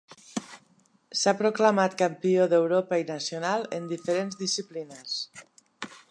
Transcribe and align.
S'ha 1.23 1.33
proclamat 1.41 1.97
campió 1.99 2.47
d'Europa 2.53 2.99
i 3.03 3.07
nacional 3.11 3.67
en 3.81 3.85
diferents 3.93 4.39
disciplines. 4.41 5.19